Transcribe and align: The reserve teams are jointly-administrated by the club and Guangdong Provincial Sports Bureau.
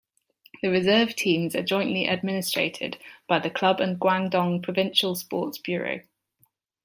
The 0.63 0.69
reserve 0.71 1.15
teams 1.15 1.55
are 1.55 1.61
jointly-administrated 1.61 2.97
by 3.27 3.37
the 3.37 3.51
club 3.51 3.79
and 3.79 3.99
Guangdong 3.99 4.63
Provincial 4.63 5.13
Sports 5.13 5.59
Bureau. 5.59 5.99